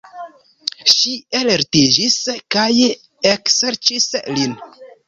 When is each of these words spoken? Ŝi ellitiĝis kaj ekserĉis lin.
Ŝi 0.93 1.13
ellitiĝis 1.41 2.17
kaj 2.57 2.67
ekserĉis 3.37 4.13
lin. 4.37 4.63